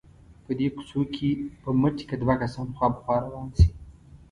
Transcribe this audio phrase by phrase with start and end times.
[0.45, 1.29] په دې کوڅو کې
[1.61, 3.69] په مټې که دوه کسان خوا په خوا روان شي.